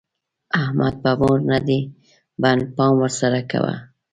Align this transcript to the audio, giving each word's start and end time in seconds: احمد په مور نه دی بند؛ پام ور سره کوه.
احمد 0.61 0.93
په 1.03 1.11
مور 1.19 1.39
نه 1.51 1.57
دی 1.67 1.79
بند؛ 2.41 2.61
پام 2.75 2.93
ور 2.99 3.11
سره 3.21 3.39
کوه. 3.51 3.75